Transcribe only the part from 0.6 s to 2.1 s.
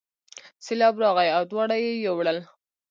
سیلاب راغی او دواړه یې